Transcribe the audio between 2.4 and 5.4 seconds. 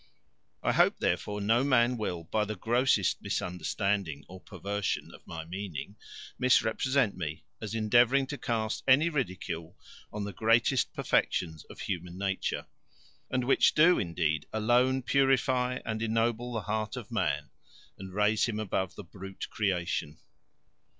the grossest misunderstanding or perversion of